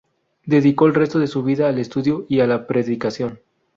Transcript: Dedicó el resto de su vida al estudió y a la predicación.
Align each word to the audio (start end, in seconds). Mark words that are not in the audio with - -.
Dedicó 0.47 0.87
el 0.87 0.95
resto 0.95 1.19
de 1.19 1.27
su 1.27 1.43
vida 1.43 1.69
al 1.69 1.77
estudió 1.77 2.25
y 2.27 2.39
a 2.39 2.47
la 2.47 2.65
predicación. 2.65 3.37